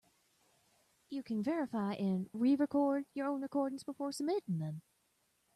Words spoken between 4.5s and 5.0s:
them.